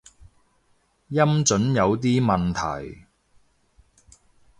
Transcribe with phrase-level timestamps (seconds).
[1.09, 2.53] 音準有啲問
[2.91, 3.05] 題